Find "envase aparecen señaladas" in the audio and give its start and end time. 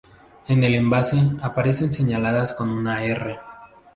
0.73-2.53